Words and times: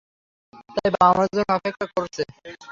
ভাই, 0.69 0.89
বাবা 0.93 1.07
আমার 1.11 1.27
জন্য 1.29 1.49
অপেক্ষা 1.53 1.85
করছে। 1.95 2.21